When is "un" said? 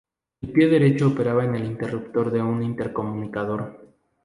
2.41-2.63